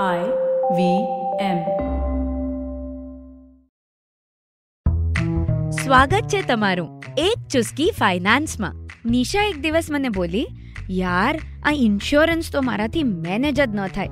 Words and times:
આઈ 0.00 0.20
વી 0.76 1.04
એમ. 1.40 1.58
સ્વાગત 5.70 6.20
છે 6.28 6.42
તમારું 6.42 7.04
એક 7.18 7.48
ચુસ્કી 7.48 7.92
ફાઇનાન્સમાં. 7.98 8.74
નિશા 9.06 9.42
એક 9.42 9.60
દિવસ 9.60 9.88
મને 9.90 10.08
બોલી, 10.08 10.46
યાર, 10.90 11.40
આ 11.64 11.70
ઇન્સ્યોરન્સ 11.70 12.52
તો 12.52 12.62
મારાથી 12.62 13.02
મેનેજ 13.02 13.60
જ 13.60 13.74
ન 13.74 13.86
થાય. 13.86 14.08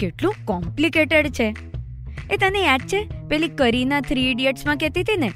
કેટલું 0.00 0.34
કોમ્પ્લિકેટેડ 0.44 1.28
છે. 1.28 1.56
એ 2.30 2.36
તને 2.36 2.62
યાદ 2.62 2.80
છે? 2.80 3.08
પેલી 3.28 3.48
કરીના 3.48 4.00
થ્રી 4.00 4.30
ઇડિયટ્સમાં 4.30 4.76
કહેતી 4.76 5.00
હતી 5.00 5.16
ને? 5.16 5.32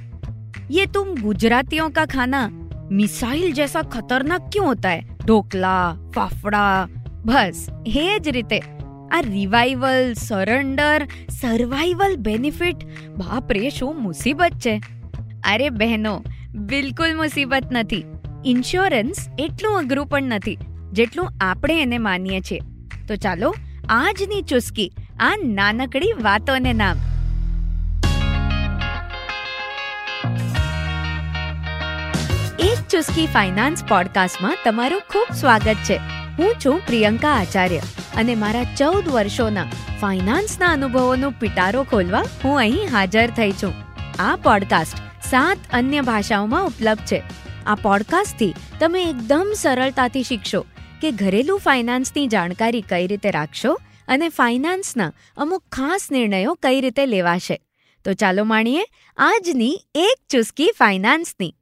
યે 0.71 0.87
તુમ 0.87 1.15
ગુજરાતીઓ 1.23 1.89
કા 1.89 2.07
ખાના 2.07 2.49
મિસાઇલ 2.91 3.53
જૈસા 3.53 3.83
ખતરનાક 3.83 4.41
ક્યું 4.41 4.67
હોતા 4.67 4.91
હે? 4.91 5.03
ઢોકલા, 5.27 5.97
ફાફડા, 6.15 6.89
બસ, 7.25 7.67
એ 7.87 8.19
જ 8.19 8.29
રીતે. 8.29 8.76
આ 9.13 9.21
રિવાઇવલ 9.21 10.13
સરેન્ડર 10.13 11.09
સર્વાઈવલ 11.31 12.17
બેનિફિટ 12.17 12.77
બાપ 13.09 13.53
રે 13.53 13.71
શું 13.71 14.03
મુસીબત 14.03 14.51
છે? 14.51 14.83
અરે 15.53 15.71
બહેનો, 15.71 16.25
બિલકુલ 16.55 17.17
મુસીબત 17.17 17.63
નથી. 17.73 18.05
ઇન્સ્યોરન્સ 18.45 19.17
એટલું 19.39 19.79
અઘરું 19.79 20.07
પણ 20.07 20.23
નથી, 20.23 20.59
જેટલું 20.93 21.29
આપણે 21.41 21.83
એને 21.83 21.99
માનીએ 21.99 22.41
છીએ. 22.41 22.61
તો 23.09 23.17
ચાલો, 23.17 23.55
આજની 23.89 24.43
ચુસ્કી, 24.43 24.93
આ 25.21 25.37
નાનકડી 25.45 26.13
વાતોને 26.23 26.73
નામ. 26.73 26.97
એક 32.59 32.89
ચુસ્કી 32.89 33.27
ફાઇનાન્સ 33.27 33.85
પોડકાસ્ટમાં 33.85 34.57
તમારું 34.65 35.01
ખૂબ 35.01 35.35
સ્વાગત 35.35 35.75
છે. 35.75 35.97
હું 36.39 36.55
છું 36.67 36.81
પ્રિયંકા 36.87 37.33
આચાર્ય. 37.33 37.81
અને 38.17 38.35
મારા 38.35 38.65
ચૌદ 38.65 39.09
વર્ષોના 39.09 39.65
ફાઇનાન્સના 40.01 40.67
અનુભવોનો 40.67 41.31
પિટારો 41.31 41.83
ખોલવા 41.83 42.25
હું 42.45 42.59
અહીં 42.59 42.89
હાજર 42.93 43.31
થઈ 43.31 43.53
છું. 43.53 43.75
આ 44.19 44.37
પોડકાસ્ટ 44.37 44.97
સાત 45.31 45.59
અન્ય 45.73 46.01
ભાષાઓમાં 46.01 46.67
ઉપલબ્ધ 46.67 47.07
છે. 47.07 47.23
આ 47.67 47.75
પોડકાસ્ટથી 47.75 48.55
તમે 48.81 49.03
એકદમ 49.03 49.53
સરળતાથી 49.57 50.23
શીખશો 50.23 50.67
કે 51.01 51.11
ઘરેલું 51.11 51.61
ફાઇનાન્સની 51.61 52.27
જાણકારી 52.27 52.81
કઈ 52.81 53.07
રીતે 53.07 53.31
રાખશો 53.31 53.81
અને 54.09 54.29
ફાઇનાન્સના 54.29 55.13
અમુક 55.37 55.65
ખાસ 55.73 56.09
નિર્ણયો 56.13 56.55
કઈ 56.55 56.81
રીતે 56.81 57.07
લેવાશે. 57.07 57.61
તો 58.05 58.13
ચાલો 58.13 58.45
માણીએ 58.45 58.85
આજની 59.17 59.81
એક 59.95 60.27
ચુસ્કી 60.31 60.71
ફાઇનાન્સની. 60.79 61.55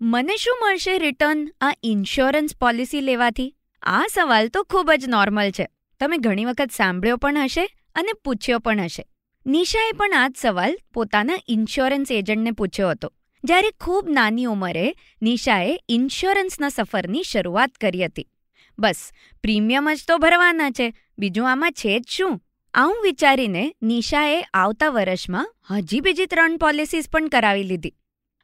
મને 0.00 0.36
શું 0.36 0.58
મળશે 0.62 0.98
રિટર્ન 0.98 1.48
આ 1.60 1.72
ઇન્સ્યોરન્સ 1.82 2.56
પોલિસી 2.56 3.00
લેવાથી? 3.00 3.54
આ 3.82 4.06
સવાલ 4.14 4.48
તો 4.48 4.62
ખૂબ 4.62 4.92
જ 4.92 5.08
નોર્મલ 5.08 5.50
છે. 5.50 5.68
તમે 6.00 6.16
ઘણી 6.16 6.44
વખત 6.44 6.70
સાંભળ્યો 6.70 7.16
પણ 7.16 7.38
હશે 7.38 7.66
અને 7.94 8.12
પૂછ્યો 8.12 8.58
પણ 8.58 8.80
હશે. 8.80 9.06
નિશાએ 9.46 9.92
પણ 9.92 10.12
આ 10.14 10.28
જ 10.28 10.34
સવાલ 10.36 10.76
પોતાના 10.94 11.38
ઇન્સ્યોરન્સ 11.48 12.12
એજન્ટને 12.12 12.50
પૂછ્યો 12.50 12.90
હતો. 12.90 13.12
જ્યારે 13.44 13.70
ખૂબ 13.70 14.08
નાની 14.08 14.44
ઉંમરે 14.44 14.94
નિશાએ 15.22 15.78
ઇન્સ્યોરન્સના 15.88 16.68
સફરની 16.68 17.22
શરૂઆત 17.22 17.70
કરી 17.70 18.04
હતી. 18.04 18.28
બસ, 18.78 19.12
પ્રીમિયમ 19.42 19.88
જ 19.94 20.04
તો 20.08 20.18
ભરવાના 20.18 20.70
છે. 20.70 20.94
બીજું 21.18 21.50
આમાં 21.50 21.72
છે 21.72 21.98
જ 21.98 22.04
શું? 22.08 22.40
આવું 22.74 23.02
વિચારીને 23.02 23.74
નિશાએ 23.82 24.42
આવતા 24.54 24.88
વર્ષમાં 24.88 25.54
હજી 25.70 26.00
બીજી 26.00 26.26
ત્રણ 26.26 26.56
પોલિસીસ 26.56 27.08
પણ 27.08 27.28
કરાવી 27.28 27.62
લીધી. 27.62 27.94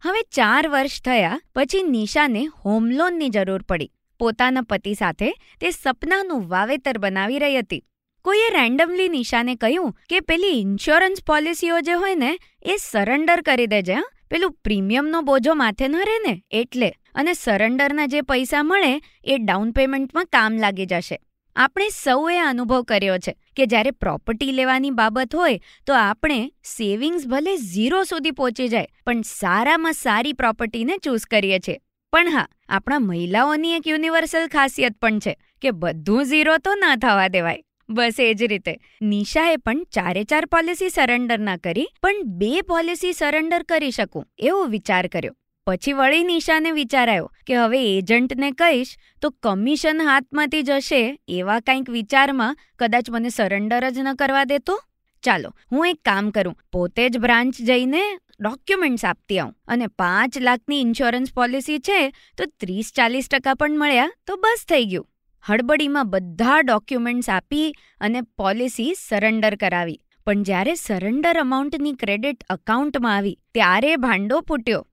હવે 0.02 0.22
ચાર 0.22 0.68
વર્ષ 0.68 1.02
થયા, 1.02 1.40
પછી 1.54 1.82
નિશાને 1.82 2.44
હોમ 2.44 2.90
લોનની 2.90 3.28
જરૂર 3.28 3.62
પડી. 3.62 3.92
પોતાના 4.20 4.68
પતિ 4.70 4.94
સાથે 4.94 5.30
તે 5.60 5.70
સપનાનું 5.70 6.48
વાવેતર 6.48 6.98
બનાવી 6.98 7.38
રહી 7.38 7.58
હતી. 7.58 7.82
કોઈએ 8.24 8.48
રેન્ડમલી 8.54 9.08
નિશાને 9.08 9.54
કહ્યું 9.54 9.92
કે 10.08 10.20
પેલી 10.20 10.60
ઇન્સ્યોરન્સ 10.60 11.22
પોલિસીઓ 11.26 11.80
જે 11.80 11.92
હોય 11.92 12.14
ને, 12.14 12.32
એ 12.62 12.76
સરેન્ડર 12.76 13.40
કરી 13.40 13.66
દેજે 13.66 13.96
પેલું 14.30 14.52
પ્રીમિયમનો 14.64 15.20
બોજો 15.22 15.54
માથે 15.54 15.88
ન 15.88 15.96
રહે 15.96 16.18
ને, 16.26 16.34
એટલે. 16.50 16.90
અને 17.14 17.32
સરેન્ડરના 17.32 18.06
જે 18.06 18.20
પૈસા 18.22 18.62
મળે, 18.62 18.92
એ 19.24 19.38
ડાઉન 19.38 19.72
પેમેન્ટમાં 19.72 20.24
કામ 20.24 20.58
લાગી 20.58 20.86
જશે. 20.86 21.18
આપણે 21.56 21.88
સૌએ 21.88 22.36
અનુભવ 22.38 22.82
કર્યો 22.82 23.18
છે 23.18 23.32
કે 23.56 23.66
જ્યારે 23.66 23.90
પ્રોપર્ટી 23.90 24.52
લેવાની 24.52 24.90
બાબત 24.90 25.34
હોય, 25.34 25.60
તો 25.86 25.94
આપણે 25.94 26.52
સેવિંગ્સ 26.64 27.26
ભલે 27.26 27.56
ઝીરો 27.56 28.02
સુધી 28.04 28.30
પહોંચી 28.30 28.68
જાય, 28.68 28.86
પણ 29.06 29.22
સારામાં 29.22 29.92
સારી 29.92 30.32
પ્રોપર્ટીને 30.32 30.96
ચૂઝ 31.04 31.26
કરીએ 31.30 31.58
છીએ. 31.58 31.78
પણ 32.12 32.28
હા, 32.28 32.46
આપણા 32.68 32.98
મહિલાઓની 32.98 33.72
એક 33.72 33.86
યુનિવર્સલ 33.86 34.46
ખાસિયત 34.46 34.94
પણ 34.98 35.18
છે 35.18 35.34
કે 35.62 35.70
બધું 35.70 36.24
ઝીરો 36.24 36.58
તો 36.58 36.74
ના 36.74 36.96
થવા 36.96 37.28
દેવાય. 37.28 37.62
બસ 37.90 38.20
એ 38.20 38.34
જ 38.34 38.42
રીતે. 38.42 38.74
નિશાએ 39.02 39.56
પણ 39.56 39.84
ચારે 39.84 40.24
ચાર 40.24 40.46
પોલિસી 40.46 40.88
સરેન્ડર 40.88 41.38
ના 41.38 41.56
કરી, 41.56 41.86
પણ 42.02 42.22
બે 42.22 42.62
પોલિસી 42.62 43.12
સરેન્ડર 43.12 43.62
કરી 43.62 43.90
શકું, 43.90 44.26
એવો 44.38 44.64
વિચાર 44.64 45.06
કર્યો. 45.06 45.34
પછી 45.66 45.92
વળી 45.92 46.22
નિશાને 46.24 46.70
વિચારાયો 46.70 47.30
કે 47.46 47.56
હવે 47.56 47.98
એજન્ટને 47.98 48.50
કહીશ, 48.50 48.96
તો 49.22 49.30
કમિશન 49.30 50.00
હાથમાંથી 50.00 50.62
જશે 50.62 51.18
એવા 51.28 51.60
કંઈક 51.60 51.90
વિચારમાં 51.90 52.56
કદાચ 52.78 53.10
મને 53.10 53.28
સરેન્ડર 53.28 53.90
જ 53.90 53.98
ન 53.98 54.14
કરવા 54.14 54.44
દેતો? 54.44 54.80
ચાલો, 55.22 55.50
હું 55.72 55.88
એક 55.88 55.98
કામ 56.04 56.30
કરું, 56.30 56.58
પોતે 56.72 57.08
જ 57.08 57.18
બ્રાન્ચ 57.18 57.54
જઈને 57.60 58.02
ડોક્યુમેન્ટ્સ 58.40 59.04
આપતી 59.04 59.38
આવું. 59.38 59.56
અને 59.68 59.86
પાંચ 59.86 60.38
લાખની 60.38 60.80
ઇન્સ્યોરન્સ 60.80 61.34
પોલિસી 61.34 61.78
છે, 61.78 62.10
તો 62.10 62.44
ત્રીસ 62.46 62.92
ચાલીસ 62.94 63.28
ટકા 63.28 63.54
પણ 63.54 63.78
મળ્યા, 63.78 64.10
તો 64.26 64.36
બસ 64.36 64.64
થઈ 64.68 64.84
ગયું. 64.84 65.06
હડબડીમાં 65.46 66.10
બધા 66.10 66.60
ડોક્યુમેન્ટ્સ 66.60 67.28
આપી 67.28 67.72
અને 68.00 68.20
પોલિસી 68.22 68.94
સરેન્ડર 68.94 69.54
કરાવી. 69.54 70.00
પણ 70.26 70.42
જ્યારે 70.42 70.74
સરેન્ડર 70.74 71.38
અમાઉન્ટની 71.38 71.92
ક્રેડિટ 71.92 72.44
અકાઉન્ટમાં 72.50 73.16
આવી, 73.16 73.38
ત્યારે 73.54 73.96
ભાંડો 73.96 74.40
ફૂટ્યો. 74.40 74.86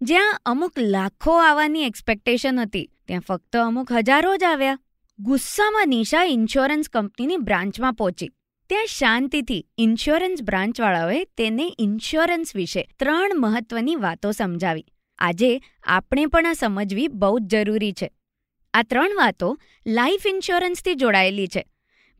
જ્યાં 0.00 0.40
અમુક 0.46 0.72
લાખો 0.78 1.32
આવવાની 1.32 1.82
એક્સપેક્ટેશન 1.82 2.60
હતી, 2.60 2.90
ત્યાં 3.06 3.20
ફક્ત 3.20 3.56
અમુક 3.56 3.92
હજારો 3.92 4.36
જ 4.36 4.44
આવ્યા. 4.44 4.78
ગુસ્સામાં 5.18 5.88
નિશા 5.88 6.22
ઇન્સ્યોરન્સ 6.22 6.88
કંપનીની 6.88 7.36
બ્રાન્ચમાં 7.36 7.92
પહોંચી. 7.92 8.30
ત્યાં 8.68 8.86
શાંતિથી 8.86 9.66
ઇન્સ્યોરન્સ 9.78 10.42
બ્રાન્ચવાળાઓએ 10.42 11.24
તેને 11.24 11.74
ઇન્સ્યોરન્સ 11.78 12.56
વિશે 12.56 12.88
ત્રણ 12.98 13.32
મહત્વની 13.36 13.96
વાતો 13.96 14.32
સમજાવી. 14.32 14.84
આજે 15.18 15.60
આપણે 15.82 16.26
પણ 16.26 16.46
આ 16.46 16.52
સમજવી 16.52 17.08
બહુ 17.08 17.38
જ 17.38 17.42
જરૂરી 17.42 17.92
છે. 17.92 18.10
આ 18.74 18.82
ત્રણ 18.82 19.16
વાતો 19.16 19.58
લાઈફ 19.86 20.26
ઇન્સ્યોરન્સથી 20.26 20.94
જોડાયેલી 20.94 21.46
છે. 21.46 21.66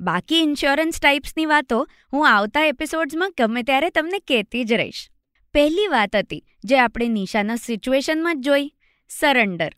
બાકી 0.01 0.43
ઇન્સ્યોરન્સ 0.43 1.01
ટાઈપ્સની 1.01 1.47
વાતો 1.47 1.89
હું 2.13 2.29
આવતા 2.29 2.65
એપિસોડ્સમાં 2.65 3.35
ગમે 3.39 3.63
ત્યારે 3.63 3.91
તમને 3.91 4.19
કહેતી 4.19 4.65
જ 4.65 4.73
રહીશ. 4.73 5.11
પહેલી 5.55 5.87
વાત 5.87 6.17
હતી 6.17 6.45
જે 6.65 6.79
આપણે 6.79 7.09
નિશાના 7.09 7.57
સિચ્યુએશનમાં 7.57 8.41
જ 8.41 8.45
જોઈ, 8.45 8.73
સરેન્ડર. 9.09 9.73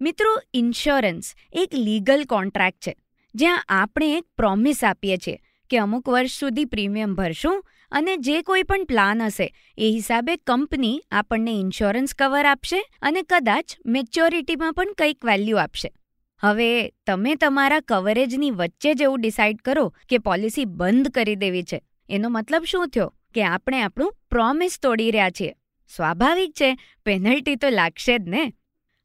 મિત્રો, 0.00 0.40
ઇન્સ્યોરન્સ 0.54 1.34
એક 1.52 1.74
લીગલ 1.74 2.24
કોન્ટ્રાક્ટ 2.24 2.80
છે, 2.80 2.96
જ્યાં 3.34 3.64
આપણે 3.68 4.16
એક 4.16 4.24
પ્રોમિસ 4.36 4.84
આપીએ 4.84 5.16
છીએ 5.16 5.38
કે 5.72 5.78
અમુક 5.78 6.08
વર્ષ 6.08 6.30
સુધી 6.30 6.64
પ્રીમિયમ 6.64 7.14
ભરશું 7.14 7.66
અને 7.92 8.16
જે 8.16 8.42
કોઈ 8.42 8.62
પણ 8.62 8.84
પ્લાન 8.84 9.22
હશે, 9.22 9.54
એ 9.78 9.90
હિસાબે 9.90 10.36
કંપની 10.36 11.02
આપણને 11.10 11.50
ઇન્સ્યોરન્સ 11.50 12.14
કવર 12.14 12.44
આપશે 12.44 12.84
અને 13.02 13.22
કદાચ 13.22 13.76
મેચ્યોરિટીમાં 13.86 14.72
પણ 14.72 14.92
કંઈક 14.98 15.24
વેલ્યુ 15.24 15.56
આપશે. 15.56 15.92
હવે 16.40 16.92
તમે 17.06 17.34
તમારા 17.34 17.80
કવરેજની 17.80 18.50
વચ્ચે 18.50 18.94
જ 18.94 19.02
એવું 19.02 19.20
ડિસાઇડ 19.20 19.56
કરો 19.64 19.94
કે 20.08 20.18
પોલિસી 20.18 20.64
બંધ 20.64 21.08
કરી 21.08 21.36
દેવી 21.36 21.62
છે. 21.62 21.82
એનો 22.10 22.28
મતલબ 22.28 22.64
શું 22.64 22.88
થયો? 22.88 23.14
કે 23.34 23.44
આપણે 23.44 23.82
આપણું 23.82 24.14
પ્રોમિસ 24.30 24.78
તોડી 24.82 25.10
રહ્યા 25.10 25.30
છીએ. 25.30 25.54
સ્વાભાવિક 25.96 26.52
છે 26.52 26.78
પેનલ્ટી 27.04 27.56
તો 27.56 27.68
લાગશે 27.68 28.18
જ 28.18 28.28
ને. 28.28 28.52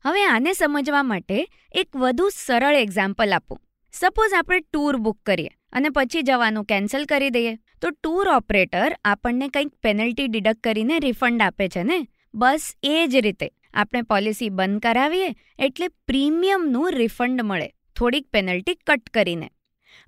હવે 0.06 0.26
આને 0.26 0.54
સમજવા 0.54 1.04
માટે 1.04 1.48
એક 1.72 1.96
વધુ 1.96 2.30
સરળ 2.30 2.76
એક્ઝામ્પલ 2.76 3.34
આપું. 3.34 3.67
સપોઝ 3.94 4.34
આપણે 4.38 4.60
ટૂર 4.60 4.98
બુક 4.98 5.18
કરીએ 5.26 5.52
અને 5.74 5.90
પછી 5.90 6.22
જવાનું 6.22 6.66
કેન્સલ 6.66 7.06
કરી 7.06 7.30
દઈએ. 7.30 7.54
તો 7.82 7.90
ટૂર 7.90 8.30
ઓપરેટર 8.30 8.96
આપણને 9.06 9.48
કંઈક 9.50 9.74
પેનલ્ટી 9.82 10.28
ડિડક્ટ 10.28 10.62
કરીને 10.64 11.00
રિફંડ 11.00 11.42
આપે 11.42 11.68
છે 11.68 11.84
ને? 11.84 12.00
બસ 12.36 12.66
એ 12.84 13.08
જ 13.08 13.16
રીતે. 13.18 13.48
આપણે 13.74 14.02
પોલિસી 14.02 14.50
બંધ 14.50 14.82
કરાવીએ 14.82 15.30
એટલે 15.60 15.88
પ્રીમિયમનું 16.08 16.92
રિફંડ 16.92 17.42
મળે. 17.42 17.70
થોડીક 17.96 18.28
પેનલ્ટી 18.32 18.78
કટ 18.88 19.10
કરીને. 19.10 19.48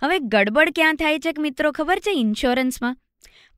હવે 0.02 0.20
ગડબડ 0.20 0.76
ક્યાં 0.76 0.96
થાય 0.96 1.20
છે 1.20 1.34
કે 1.34 1.42
મિત્રો 1.42 1.72
ખબર 1.72 2.00
છે 2.00 2.12
ઇન્સ્યોરન્સમાં? 2.12 2.96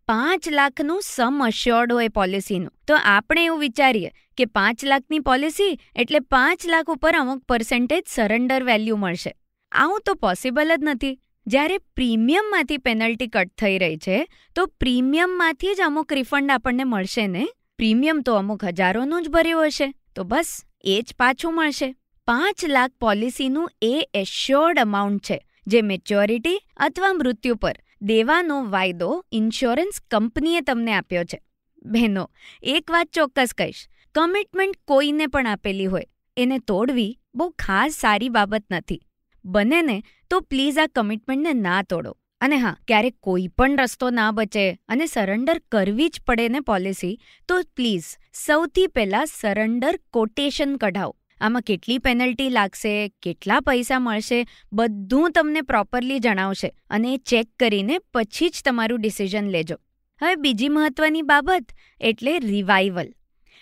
પાંચ 0.07 0.48
લાખનું 0.50 1.01
સમ 1.01 1.44
અશ્યોર્ડ 1.45 1.92
હોય 1.94 2.07
પોલિસીનું 2.07 2.72
તો 2.88 2.95
આપણે 3.06 3.44
એવું 3.45 3.60
વિચારીએ 3.60 4.10
કે 4.38 4.45
પાંચ 4.45 4.84
લાખની 4.84 5.19
પોલિસી 5.19 5.74
એટલે 5.95 6.19
પાંચ 6.19 6.66
લાખ 6.66 6.90
ઉપર 6.95 7.13
અમુક 7.16 7.45
પર્સન્ટેજ 7.48 8.04
સરેન્ડર 8.07 8.63
વેલ્યુ 8.63 8.95
મળશે. 8.95 9.31
આવું 9.71 10.01
તો 10.06 10.13
પોસિબલ 10.13 10.75
જ 10.75 10.79
નથી. 10.83 11.19
જ્યારે 11.47 11.77
પ્રીમિયમમાંથી 11.77 12.77
પેનલ્ટી 12.77 13.27
કટ 13.27 13.51
થઈ 13.57 13.77
રહી 13.77 13.97
છે, 13.97 14.27
તો 14.56 14.65
પ્રીમિયમમાંથી 14.65 15.75
જ 15.75 15.81
અમુક 15.81 16.13
રિફંડ 16.13 16.51
આપણને 16.51 16.83
મળશે 16.83 17.27
ને? 17.27 17.47
પ્રીમિયમ 17.77 18.21
તો 18.21 18.33
અમુક 18.33 18.65
હજારોનું 18.65 19.23
જ 19.23 19.29
ભર્યું 19.29 19.68
હશે. 19.68 19.94
તો 20.15 20.23
બસ, 20.23 20.63
એ 20.83 21.01
જ 21.01 21.15
પાછું 21.19 21.56
મળશે. 21.56 21.95
પાંચ 22.27 22.65
લાખ 22.65 22.91
પોલિસીનું 23.00 23.69
એ 23.81 24.09
એશ્યોર્ડ 24.13 24.79
અમાઉન્ટ 24.79 25.23
છે, 25.23 25.39
જે 25.68 25.81
મેચ્યોરિટી 25.81 26.62
અથવા 26.77 27.13
મૃત્યુ 27.13 27.56
પર 27.56 27.75
દેવાનો 28.01 28.65
વાયદો 28.65 29.25
ઇન્સ્યોરન્સ 29.31 30.01
કંપનીએ 30.12 30.62
તમને 30.62 30.94
આપ્યો 30.94 31.23
છે. 31.23 31.41
બહેનો, 31.85 32.29
એક 32.63 32.91
વાત 32.91 33.07
ચોક્કસ 33.07 33.53
કહીશ 33.57 33.88
કમિટમેન્ટ 34.15 34.75
કોઈને 34.88 35.27
પણ 35.27 35.47
આપેલી 35.47 35.85
હોય, 35.85 36.06
એને 36.38 36.59
તોડવી 36.59 37.19
બહુ 37.35 37.50
ખાસ 37.50 37.91
સારી 37.91 38.29
બાબત 38.29 38.63
નથી. 38.71 39.01
બને 39.46 39.82
ને 39.82 40.04
તો 40.30 40.40
પ્લીઝ 40.40 40.78
આ 40.78 40.88
કમિટમેન્ટને 40.88 41.54
ના 41.54 41.82
તોડો. 41.82 42.18
અને 42.42 42.58
હા, 42.58 42.78
ક્યારેક 42.88 43.16
કોઈ 43.20 43.48
પણ 43.48 43.78
રસ્તો 43.78 44.10
ના 44.10 44.32
બચે 44.32 44.80
અને 44.88 45.06
સરેન્ડર 45.06 45.62
કરવી 45.72 46.10
જ 46.10 46.22
પડે 46.28 46.50
ને 46.50 46.60
પોલિસી, 46.60 47.20
તો 47.48 47.62
પ્લીઝ 47.76 48.04
સૌથી 48.34 48.88
પહેલાં 48.88 49.26
સરેન્ડર 49.26 50.00
કોટેશન 50.14 50.76
કઢાવો. 50.76 51.16
આમાં 51.42 51.62
કેટલી 51.62 51.98
પેનલ્ટી 51.98 52.50
લાગશે, 52.50 53.10
કેટલા 53.22 53.60
પૈસા 53.60 54.00
મળશે, 54.00 54.46
બધું 54.74 55.32
તમને 55.32 55.62
પ્રોપરલી 55.62 56.20
જણાવશે 56.20 56.74
અને 56.90 57.18
ચેક 57.18 57.48
કરીને 57.60 57.98
પછી 58.14 58.50
જ 58.50 58.62
તમારું 58.66 59.02
ડિસિઝન 59.02 59.48
લેજો. 59.48 59.76
હવે 60.22 60.36
બીજી 60.36 60.70
મહત્વની 60.70 61.22
બાબત 61.22 61.66
એટલે 62.02 62.40
રિવાઇવલ. 62.40 63.14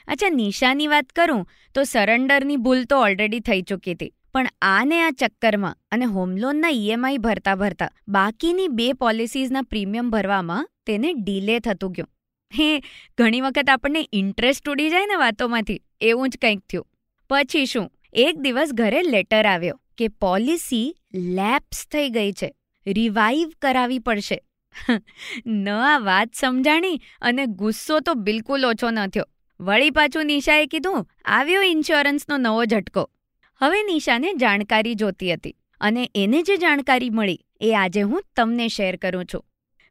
અચ્છા, 0.07 0.29
નિશાની 0.29 0.87
વાત 0.87 1.09
કરું, 1.09 1.47
તો 1.75 1.83
સરેન્ડરની 1.83 2.57
ભૂલ 2.57 2.83
તો 2.83 2.97
ઓલરેડી 2.97 3.39
થઈ 3.39 3.61
ચૂકી 3.61 3.91
હતી. 3.91 4.13
પણ 4.33 4.47
આને 4.61 5.01
આ 5.01 5.11
ચક્કરમાં 5.11 5.77
અને 5.91 6.05
હોમ 6.05 6.37
લોનના 6.37 6.69
ઈએમઆઈ 6.69 7.17
ભરતા 7.17 7.55
ભરતા 7.55 7.91
બાકીની 8.07 8.67
બે 8.67 8.93
પોલિસીઝના 8.93 9.61
પ્રીમિયમ 9.61 10.09
ભરવામાં 10.09 10.69
તેને 10.85 11.13
ડીલે 11.13 11.59
થતું 11.59 11.91
ગયું. 11.91 12.09
હે, 12.53 12.79
ઘણી 13.17 13.41
વખત 13.41 13.69
આપણને 13.69 14.09
ઇન્ટરેસ્ટ 14.13 14.69
ઉડી 14.69 14.89
જાય 14.89 15.05
ને 15.05 15.15
વાતોમાંથી, 15.15 15.81
એવું 16.01 16.29
જ 16.29 16.37
કંઈક 16.37 16.59
થયું. 16.59 16.87
પછી 17.29 17.65
શું? 17.65 17.91
એક 18.13 18.37
દિવસ 18.37 18.69
ઘરે 18.73 19.01
લેટર 19.01 19.45
આવ્યો 19.45 19.81
કે 19.97 20.07
પોલિસી 20.07 20.95
લેપ્સ 21.13 21.87
થઈ 21.91 22.09
ગઈ 22.09 22.31
છે 22.31 22.55
રિવાઈવ 22.87 23.51
કરાવી 23.61 23.99
પડશે. 23.99 24.41
ન 25.45 25.69
આ 25.69 25.99
વાત 25.99 26.33
સમજાણી 26.33 27.01
અને 27.21 27.45
ગુસ્સો 27.45 27.99
તો 27.99 28.13
બિલકુલ 28.13 28.65
ઓછો 28.65 28.89
ન 28.89 29.07
થયો. 29.07 29.25
વળી 29.59 29.89
પાછું 29.89 30.25
નિશાએ 30.25 30.65
કીધું, 30.65 31.07
આવ્યો 31.25 31.61
ઇન્સ્યોરન્સનો 31.61 32.37
નવો 32.37 32.65
ઝટકો. 32.65 33.09
હવે 33.61 33.83
નિશાને 33.83 34.33
જાણકારી 34.33 34.93
જોતી 34.93 35.33
હતી 35.33 35.55
અને 35.81 36.11
એને 36.15 36.43
જે 36.43 36.57
જાણકારી 36.57 37.09
મળી 37.09 37.39
એ 37.61 37.73
આજે 37.73 38.01
હું 38.01 38.23
તમને 38.35 38.67
શેર 38.67 38.95
કરું 38.95 39.25
છું. 39.25 39.45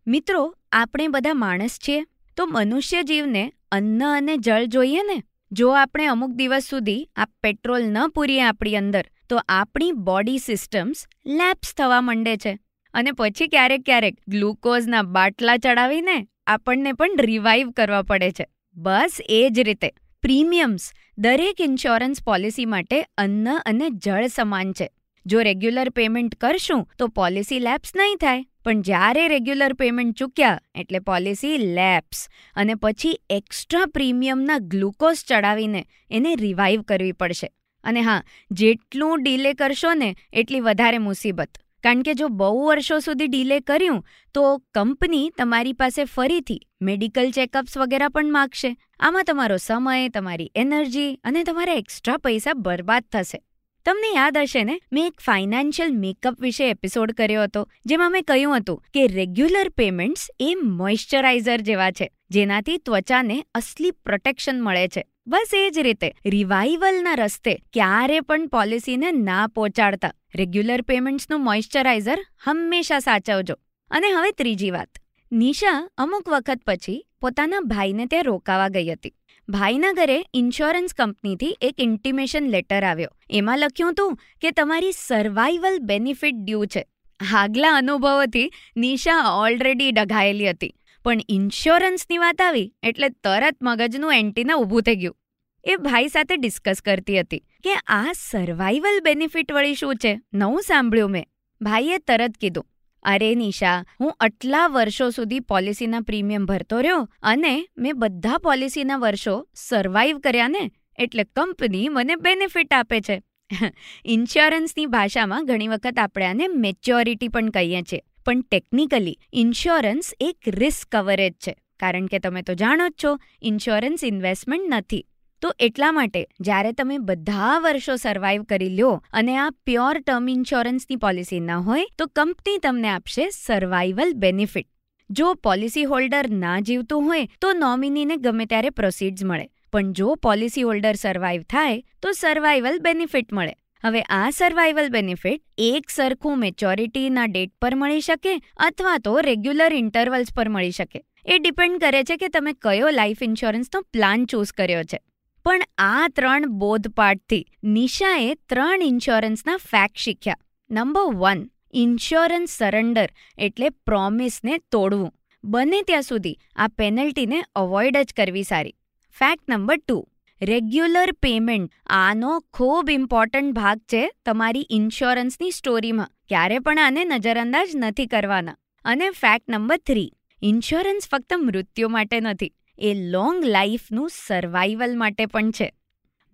મિત્રો, 0.06 0.56
આપણે 0.72 1.08
બધા 1.08 1.34
માણસ 1.34 1.78
છીએ, 1.88 2.04
તો 2.36 2.46
મનુષ્ય 2.46 3.02
જીવને 3.02 3.52
અન્ન 3.72 4.04
અને 4.04 4.36
જળ 4.36 4.64
જોઈએ 4.64 5.02
ને? 5.02 5.22
જો 5.52 5.70
આપણે 5.70 6.06
અમુક 6.06 6.30
દિવસ 6.30 6.64
સુધી 6.70 7.08
આ 7.16 7.24
પેટ્રોલ 7.24 7.82
ન 7.82 8.08
પૂરીએ 8.08 8.42
આપણી 8.42 8.76
અંદર, 8.76 9.04
તો 9.28 9.40
આપણી 9.48 9.92
બોડી 9.92 10.38
સિસ્ટમ્સ 10.38 11.06
લેપ્સ 11.26 11.74
થવા 11.74 12.00
માંડે 12.00 12.36
છે. 12.36 12.58
અને 12.94 13.12
પછી 13.12 13.48
ક્યારેક 13.48 13.82
ક્યારેક 13.84 14.14
ગ્લુકોઝના 14.28 15.02
બાટલા 15.02 15.56
ચડાવીને 15.56 16.26
આપણને 16.46 16.92
પણ 16.92 17.10
રિવાઈવ 17.18 17.70
કરવા 17.70 18.02
પડે 18.02 18.30
છે. 18.30 18.46
બસ 18.76 19.18
એ 19.28 19.48
જ 19.50 19.60
રીતે. 19.60 19.92
પ્રીમિયમ્સ 20.28 20.92
દરેક 21.18 21.60
ઇન્સ્યોરન્સ 21.60 22.22
પોલિસી 22.22 22.64
માટે 22.64 23.02
અન્ન 23.18 23.58
અને 23.66 23.90
જળ 23.90 24.26
સમાન 24.26 24.72
છે. 24.72 24.90
જો 25.26 25.42
રેગ્યુલર 25.42 25.88
પેમેન્ટ 25.88 26.34
કરશું, 26.34 26.88
તો 26.98 27.08
પોલિસી 27.08 27.58
લેપ્સ 27.58 27.92
નહીં 27.96 28.16
થાય. 28.16 28.44
પણ 28.64 28.82
જ્યારે 28.82 29.28
રેગ્યુલર 29.28 29.72
પેમેન્ટ 29.72 30.16
ચૂક્યા, 30.16 30.60
એટલે 30.74 30.98
પોલિસી 30.98 31.58
લેપ્સ. 31.58 32.28
અને 32.54 32.74
પછી 32.74 33.20
એક્સ્ટ્રા 33.30 33.86
પ્રીમિયમના 33.86 34.58
ગ્લુકોઝ 34.58 35.24
ચડાવીને 35.28 35.86
એને 36.10 36.34
રિવાઇવ 36.34 36.82
કરવી 36.82 37.12
પડશે. 37.12 37.50
અને 37.84 38.00
હા, 38.00 38.22
જેટલું 38.50 39.22
ડીલે 39.22 39.54
કરશો 39.54 39.94
ને, 39.94 40.16
એટલી 40.32 40.60
વધારે 40.60 40.98
મુસીબત. 40.98 41.48
કારણ 41.82 42.02
કે 42.02 42.14
જો 42.14 42.28
બહુ 42.28 42.66
વર્ષો 42.66 42.98
સુધી 42.98 43.26
ડીલે 43.26 43.60
કર્યું, 43.60 44.04
તો 44.34 44.58
કંપની 44.74 45.30
તમારી 45.38 45.72
પાસે 45.72 46.04
ફરીથી 46.04 46.60
મેડિકલ 46.82 47.30
ચેકઅપ્સ 47.30 47.78
વગેરે 47.78 48.08
પણ 48.08 48.32
માગશે. 48.32 48.76
આમાં 49.00 49.24
તમારો 49.24 49.56
સમય, 49.56 50.08
તમારી 50.08 50.50
એનર્જી 50.54 51.20
અને 51.24 51.44
તમારા 51.44 51.72
એક્સ્ટ્રા 51.72 52.16
પૈસા 52.16 52.52
બરબાદ 52.54 53.04
થશે. 53.12 53.42
તમને 53.84 54.14
યાદ 54.14 54.38
હશે 54.38 54.64
ને? 54.64 54.80
મેં 54.92 55.06
એક 55.06 55.20
ફાઇનાન્શિયલ 55.20 55.92
મેકઅપ 55.92 56.40
વિશે 56.40 56.70
એપિસોડ 56.70 57.12
કર્યો 57.12 57.42
હતો, 57.42 57.68
જેમાં 57.86 58.12
મેં 58.12 58.24
કહ્યું 58.24 58.56
હતું 58.56 58.82
કે 58.94 59.06
રેગ્યુલર 59.06 59.68
પેમેન્ટ્સ 59.68 60.30
એ 60.40 60.54
મોઇશ્ચરાઇઝર 60.54 61.60
જેવા 61.60 61.90
છે, 61.90 62.10
જેનાથી 62.30 62.78
ત્વચાને 62.78 63.44
અસલી 63.54 63.90
પ્રોટેક્શન 63.90 64.62
મળે 64.62 64.88
છે. 64.88 65.04
બસ 65.28 65.50
એ 65.54 65.70
જ 65.70 65.78
રીતે 65.78 66.14
રિવાઇવલના 66.26 67.14
રસ્તે 67.14 67.54
ક્યારે 67.54 68.20
પણ 68.20 68.46
પોલિસીને 68.46 69.12
ના 69.12 69.46
પહોંચાડતા 69.46 70.12
રેગ્યુલર 70.34 70.82
પેમેન્ટ્સનું 70.82 71.44
મોઇશ્ચરાઇઝર 71.44 72.18
હંમેશા 72.44 72.98
સાચવજો. 72.98 73.54
અને 73.90 74.10
હવે 74.10 74.32
ત્રીજી 74.32 74.70
વાત. 74.70 74.88
નિશા 75.32 75.90
અમુક 75.98 76.28
વખત 76.28 76.60
પછી 76.66 77.06
પોતાના 77.20 77.60
ભાઈને 77.60 78.06
ત્યાં 78.06 78.24
રોકાવા 78.24 78.68
ગઈ 78.68 78.88
હતી. 78.88 79.12
ભાઈના 79.48 79.92
ઘરે 79.92 80.24
ઇન્સ્યોરન્સ 80.34 80.94
કંપનીથી 80.94 81.56
એક 81.60 81.74
ઇન્ટિમેશન 81.78 82.48
લેટર 82.48 82.84
આવ્યો. 82.84 83.10
એમાં 83.30 83.58
લખ્યું 83.58 83.90
હતું 83.90 84.18
કે 84.40 84.50
તમારી 84.50 84.92
સર્વાઇવલ 84.92 85.78
બેનિફિટ 85.78 86.34
ડ્યુ 86.34 86.64
છે. 86.66 86.86
આગલા 87.32 87.72
અનુભવોથી 87.72 88.50
નિશા 88.76 89.30
ઓલરેડી 89.30 89.92
ડઘાયેલી 89.92 90.50
હતી. 90.50 90.74
પણ 91.04 91.18
ઇન્સ્યોરન્સની 91.28 92.18
વાત 92.18 92.42
આવી, 92.42 92.74
એટલે 92.82 93.08
તરત 93.08 93.56
મગજનું 93.62 94.14
એન્ટીના 94.14 94.54
ઊભું 94.54 94.82
થઈ 94.82 94.96
ગયું. 94.96 95.16
એ 95.64 95.76
ભાઈ 95.76 96.08
સાથે 96.08 96.36
ડિસ્કસ 96.36 96.80
કરતી 96.80 97.20
હતી 97.20 97.38
કે 97.38 97.74
આ 97.74 98.12
સર્વાઈવલ 98.12 99.00
બેનિફિટ 99.00 99.52
વળી 99.52 99.74
શું 99.74 99.96
છે? 99.96 100.20
નવું 100.34 100.62
સાંભળ્યું 100.62 101.10
મેં. 101.10 101.26
ભાઈએ 101.60 101.98
તરત 101.98 102.30
કીધું, 102.40 102.66
અરે 103.02 103.34
નિશા, 103.34 103.84
હું 104.00 104.16
આટલા 104.20 104.66
વર્ષો 104.66 105.10
સુધી 105.10 105.40
પોલિસીના 105.40 106.00
પ્રીમિયમ 106.00 106.46
ભરતો 106.46 106.80
રહ્યો 106.80 107.08
અને 107.22 107.68
મેં 107.78 107.92
બધા 107.96 108.38
પોલિસીના 108.38 108.96
વર્ષો 108.96 109.48
સર્વાઈવ 109.54 110.18
કર્યા 110.18 110.48
ને, 110.48 110.70
એટલે 110.98 111.24
કંપની 111.24 111.88
મને 111.88 112.16
બેનિફિટ 112.16 112.74
આપે 112.74 113.00
છે. 113.00 113.22
ઇન્સ્યોરન્સની 114.04 114.86
ભાષામાં 114.86 115.46
ઘણી 115.46 115.68
વખત 115.68 115.98
આપણે 115.98 116.26
આને 116.26 116.48
મેચ્યોરિટી 116.48 117.28
પણ 117.28 117.50
કહીએ 117.50 117.82
છીએ. 117.82 118.00
પણ 118.28 118.40
ટેકનિકલી 118.40 119.18
ઇન્સ્યોરન્સ 119.32 120.14
એક 120.20 120.36
રિસ્ક 120.46 120.96
કવરેજ 120.96 121.32
છે. 121.32 121.54
કારણ 121.80 122.06
કે 122.06 122.18
તમે 122.18 122.42
તો 122.42 122.54
જાણો 122.54 122.88
જ 122.88 123.04
છો 123.04 123.18
ઇન્સ્યોરન્સ 123.42 124.04
ઇન્વેસ્ટમેન્ટ 124.04 124.74
નથી. 124.74 125.06
તો 125.42 125.54
એટલા 125.58 125.92
માટે 125.92 126.26
જ્યારે 126.40 126.72
તમે 126.72 126.98
બધા 126.98 127.58
વર્ષો 127.58 127.96
સર્વાઈવ 127.96 128.42
કરી 128.42 128.68
લ્યો 128.68 129.04
અને 129.12 129.36
આ 129.36 129.50
પ્યોર 129.50 130.00
ટર્મ 130.00 130.28
ઇન્સ્યોરન્સની 130.28 130.96
પોલિસી 130.96 131.40
ન 131.40 131.50
હોય, 131.50 131.84
તો 131.98 132.06
કંપની 132.06 132.58
તમને 132.58 132.88
આપશે 132.88 133.30
સર્વાઈવલ 133.30 134.12
બેનિફિટ 134.12 134.68
જો 135.10 135.34
પોલિસી 135.34 135.84
હોલ્ડર 135.84 136.30
ના 136.30 136.60
જીવતું 136.60 137.02
હોય, 137.02 137.28
તો 137.40 137.52
નોમિનીને 137.52 138.16
ગમે 138.16 138.46
ત્યારે 138.46 138.70
પ્રોસીડ્સ 138.70 139.24
મળે. 139.24 139.48
પણ 139.72 139.92
જો 139.92 140.14
પોલિસી 140.14 140.62
હોલ્ડર 140.62 140.94
સર્વાઈવ 140.94 141.42
થાય, 141.42 141.82
તો 142.02 142.12
સર્વાઈવલ 142.12 142.78
બેનિફિટ 142.78 143.32
મળે. 143.32 143.54
હવે 143.84 144.00
આ 144.02 144.30
સર્વાઈવલ 144.30 144.88
બેનિફિટ 144.88 145.42
એક 145.58 145.90
સરખું 145.90 146.38
મેચ્યોરિટીના 146.38 147.26
ડેટ 147.26 147.52
પર 147.62 147.74
મળી 147.74 148.00
શકે 148.00 148.32
અથવા 148.56 148.98
તો 148.98 149.20
રેગ્યુલર 149.20 149.74
ઇન્ટરવલ્સ 149.74 150.32
પર 150.36 150.48
મળી 150.48 150.70
શકે. 150.70 151.04
એ 151.26 151.38
ડિપેન્ડ 151.38 151.80
કરે 151.80 152.02
છે 152.04 152.16
કે 152.16 152.28
તમે 152.28 152.52
કયો 152.52 152.90
લાઈફ 152.90 153.22
ઇન્સ્યોરન્સનો 153.22 153.80
પ્લાન 153.80 154.24
ચૂઝ 154.24 154.52
કર્યો 154.52 154.82
છે. 154.82 154.98
પણ 155.44 155.60
આ 155.78 156.08
ત્રણ 156.08 156.48
બોધપાઠથી 156.48 157.44
નિશાએ 157.64 158.34
ત્રણ 158.34 158.82
ઇન્સ્યોરન્સના 158.82 159.56
ફેક્ટ 159.56 159.96
શીખ્યા. 159.96 160.36
નંબર 160.70 161.14
વન 161.14 161.50
ઇન્સ્યોરન્સ 161.72 162.50
સરેન્ડર 162.50 163.08
એટલે 163.38 163.70
પ્રોમિસને 163.70 164.58
તોડવું. 164.58 165.12
બને 165.44 165.82
ત્યાં 165.82 166.02
સુધી 166.02 166.36
આ 166.56 166.68
પેનલ્ટીને 166.68 167.42
અવોઇડ 167.54 167.96
જ 167.96 168.14
કરવી 168.16 168.42
સારી. 168.42 168.74
Fact 169.10 169.50
number 169.50 169.76
two 169.76 170.08
regular 170.42 171.12
payment. 171.12 171.70
આનો 171.86 172.40
ખૂબ 172.52 172.90
ઇમ્પોર્ટન્ટ 172.90 173.54
ભાગ 173.54 173.78
છે 173.78 174.10
તમારી 174.26 174.66
ઇન્સ્યોરન્સની 174.70 175.50
સ્ટોરીમાં. 175.50 176.10
ક્યારે 176.28 176.58
પણ 176.58 176.78
આને 176.78 177.04
નજરઅંદાજ 177.04 177.68
નથી 177.74 178.06
કરવાના. 178.06 178.56
અને 178.84 179.10
ફેક્ટ 179.10 179.50
નંબર 179.50 179.76
થ્રી, 179.76 180.12
ઇન્સ્યોરન્સ 180.42 181.08
ફક્ત 181.08 181.32
મૃત્યુ 181.36 181.88
માટે 181.88 182.20
નથી, 182.20 182.52
એ 182.78 182.94
લોંગ 182.94 183.44
લાઈફનું 183.44 184.10
સર્વાઈવલ 184.26 184.98
માટે 184.98 185.26
પણ 185.26 185.50
છે. 185.50 185.74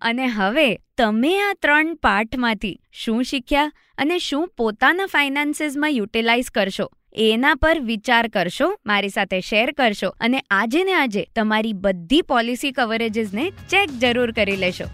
અને 0.01 0.27
હવે, 0.27 0.79
તમે 0.99 1.41
આ 1.41 1.53
ત્રણ 1.63 1.95
પાઠમાંથી 1.95 2.81
શું 2.93 3.25
શીખ્યા 3.25 3.73
અને 3.99 4.19
શું 4.19 4.49
પોતાના 4.49 5.07
ફાઇનાન્સીસમાં 5.07 5.91
યુટિલાઇઝ 5.91 6.51
કરશો? 6.51 6.93
એના 7.17 7.55
પર 7.55 7.79
વિચાર 7.81 8.29
કરશો, 8.29 8.79
મારી 8.87 9.09
સાથે 9.09 9.41
શેર 9.41 9.73
કરશો 9.73 10.09
અને 10.21 10.39
આજે 10.51 10.85
ને 10.85 10.93
આજે 10.93 11.27
તમારી 11.37 11.73
બધી 11.73 12.23
પોલિસી 12.23 12.73
કવરેજીસને 12.73 13.51
ચેક 13.51 13.91
જરૂર 13.91 14.33
કરી 14.33 14.57
લેશો. 14.57 14.85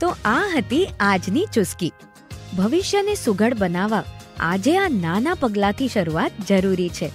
તો 0.00 0.16
આ 0.24 0.42
હતી 0.56 0.86
આજની 1.00 1.46
ચુસ્કી. 1.54 1.92
ભવિષ્યને 2.56 3.14
સુઘડ 3.14 3.54
બનાવવા 3.54 4.04
આજે 4.40 4.76
આ 4.78 4.88
નાના 4.88 5.34
પગલાંથી 5.34 5.88
શરૂઆત 5.88 6.32
જરૂરી 6.48 6.88
છે. 6.88 7.10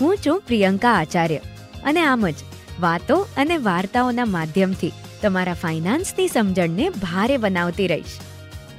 હું 0.00 0.18
છું 0.26 0.42
પ્રિયંકા 0.46 0.92
આચાર્ય 0.92 1.36
અને 1.84 2.02
આમ 2.02 2.28
જ 2.28 2.34
વાતો 2.80 3.26
અને 3.36 3.56
વાર્તાઓના 3.56 4.24
માધ્યમથી 4.24 4.92
તમારા 5.22 5.54
ફાઇનાન્સની 5.54 6.28
સમજણને 6.28 6.88
ભારે 6.88 7.36
બનાવતી 7.36 7.86
રહીશ. 7.86 8.20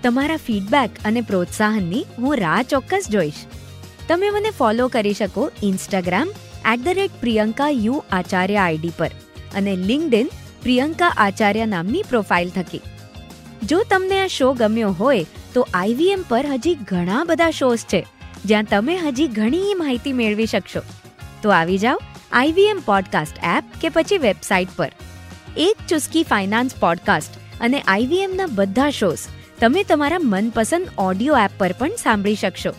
તમારા 0.03 0.37
ફીડબેક 0.37 0.89
અને 1.05 1.21
પ્રોત્સાહનની 1.21 2.05
હું 2.17 2.37
રાહ 2.37 2.63
ચોક્કસ 2.63 3.07
જોઈશ. 3.09 3.45
તમે 4.07 4.29
મને 4.29 4.49
ફોલો 4.49 4.87
કરી 4.87 5.13
શકો 5.13 5.51
Instagram 5.63 6.31
at 6.73 6.83
the 6.83 6.87
rate 6.87 7.11
Priyanka 7.19 7.69
U 7.69 8.03
Acharya 8.11 8.57
ID 8.57 8.91
પર 8.97 9.11
અને 9.55 9.75
લિંકડિન 9.75 10.29
પ્રિયંકા 10.61 11.13
આચાર્ય 11.17 11.65
નામની 11.65 12.03
પ્રોફાઇલ 12.09 12.49
થકી. 12.49 12.81
જો 13.63 13.83
તમને 13.89 14.21
આ 14.21 14.27
શો 14.27 14.53
ગમ્યો 14.53 14.91
હોય, 14.91 15.25
તો 15.53 15.67
આઈવીએમ 15.73 16.23
પર 16.29 16.45
હજી 16.45 16.75
ઘણા 16.75 17.23
બધા 17.23 17.51
શોઝ 17.51 17.79
છે, 17.79 18.05
જ્યાં 18.45 18.63
તમે 18.63 18.97
હજી 18.97 19.27
ઘણી 19.27 19.73
માહિતી 19.73 20.13
મેળવી 20.13 20.45
શકશો. 20.45 20.79
તો 21.41 21.49
આવી 21.49 21.77
જાઓ 21.77 22.01
આઈવીએમ 22.31 22.79
પોડકાસ્ટ 22.79 23.33
એપ 23.43 23.63
કે 23.81 23.89
પછી 23.89 24.17
વેબસાઇટ 24.17 24.67
પર. 24.75 24.91
એક 25.57 25.87
ચુસ્કી 25.87 26.23
ફાઇનાન્સ 26.23 26.75
પોડકાસ્ટ 26.75 27.33
અને 27.61 27.79
આઈવીએમના 27.79 28.45
બધા 28.45 28.89
શોઝ 28.89 29.19
તમે 29.59 29.83
તમારા 29.83 30.17
મનપસંદ 30.23 30.87
ઓડિયો 30.97 31.37
એપ 31.37 31.51
પર 31.57 31.71
પણ 31.71 31.89
સાંભળી 31.89 32.35
શકશો. 32.35 32.69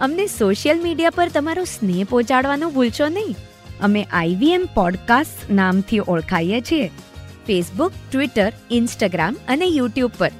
અમને 0.00 0.26
સોશિયલ 0.26 0.82
મીડિયા 0.82 1.10
પર 1.10 1.28
તમારો 1.28 1.64
સ્નેહ 1.64 2.04
પહોંચાડવાનું 2.04 2.74
ભૂલશો 2.74 3.08
નહીં. 3.08 3.36
અમે 3.80 4.06
આઈવીએમ 4.12 4.68
પોડકાસ્ટ 4.74 5.50
નામથી 5.50 6.00
ઓળખાઈએ 6.08 6.60
છીએ. 6.60 6.88
ફેસબુક, 7.46 7.92
ટ્વિટર, 8.12 8.52
ઇન્સ્ટાગ્રામ 8.70 9.36
અને 9.48 9.64
યુટ્યુબ 9.64 10.10
પર. 10.18 10.30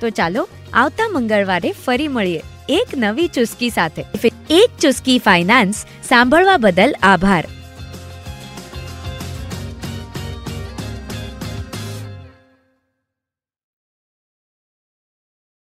તો 0.00 0.10
ચાલો, 0.10 0.48
આવતા 0.72 1.08
મંગળવારે 1.08 1.72
ફરી 1.72 2.08
મળીએ. 2.08 2.42
એક 2.68 2.86
નવી 2.96 3.26
ચુસ્કી 3.26 3.70
સાથે. 3.70 4.04
એક 4.50 4.80
ચુસ્કી 4.80 5.18
ફાઇનાન્સ 5.18 5.86
સાંભળવા 6.08 6.56
બદલ 6.56 6.94
આભાર. 7.02 7.44